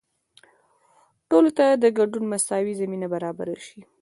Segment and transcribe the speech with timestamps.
[1.29, 3.79] ټولو ته د ګډون مساوي زمینه برابره شي.